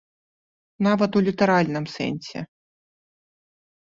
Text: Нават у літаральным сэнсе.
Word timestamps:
Нават 0.85 1.11
у 1.19 1.21
літаральным 1.27 1.85
сэнсе. 1.97 2.39